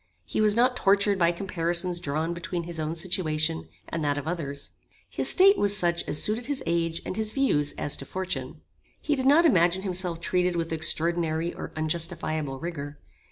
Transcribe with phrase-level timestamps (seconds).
[0.25, 4.71] He was not tortured by comparisons drawn between his own situation and that of others.
[5.07, 8.61] His state was such as suited his age and his views as to fortune.
[8.99, 12.97] He did not imagine himself treated with extraordinary or unjustifiable rigor.